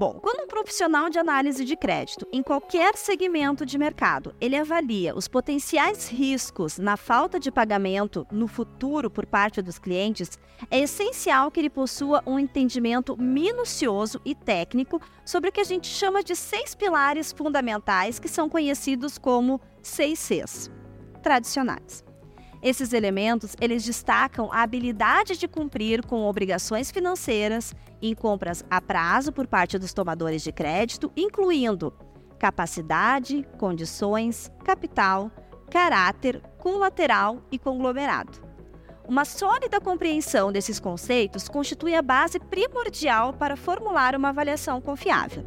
[0.00, 5.14] Bom, quando um profissional de análise de crédito, em qualquer segmento de mercado, ele avalia
[5.14, 10.38] os potenciais riscos na falta de pagamento no futuro por parte dos clientes,
[10.70, 15.86] é essencial que ele possua um entendimento minucioso e técnico sobre o que a gente
[15.86, 20.70] chama de seis pilares fundamentais que são conhecidos como seis Cs
[21.22, 22.09] tradicionais.
[22.62, 29.32] Esses elementos, eles destacam a habilidade de cumprir com obrigações financeiras em compras a prazo
[29.32, 31.92] por parte dos tomadores de crédito, incluindo
[32.38, 35.30] capacidade, condições, capital,
[35.70, 38.50] caráter, colateral e conglomerado.
[39.08, 45.44] Uma sólida compreensão desses conceitos constitui a base primordial para formular uma avaliação confiável.